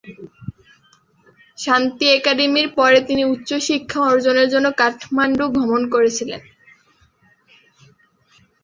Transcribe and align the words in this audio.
শান্তি 1.57 2.05
একাডেমির 2.09 2.67
পরে 2.77 2.99
তিনি 3.07 3.23
উচ্চশিক্ষা 3.25 3.99
অর্জনের 4.09 4.47
জন্য 4.53 4.67
কাঠমান্ডু 4.79 5.45
গমন 5.55 5.81
করেছিলেন। 5.93 6.41